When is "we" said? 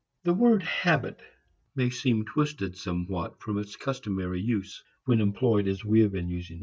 5.85-5.99